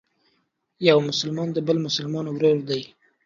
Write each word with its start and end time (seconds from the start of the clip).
یو 0.87 0.97
مسلمان 1.09 1.47
د 1.53 1.57
بل 1.67 1.77
مسلمان 1.85 2.25
ورور 2.29 2.57
دی. 2.69 2.81